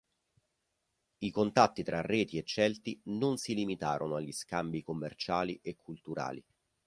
[1.19, 6.43] I contatti tra Reti e Celti non si limitarono agli scambi commerciali e culturali.